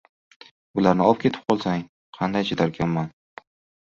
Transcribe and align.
Bularni 0.77 1.05
opketib 1.11 1.45
qolsang… 1.53 1.83
qanday 2.17 2.49
chidarkanman? 2.51 3.13